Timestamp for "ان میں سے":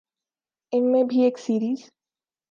0.73-1.07